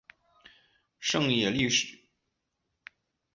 [0.99, 2.07] 胜野莉世。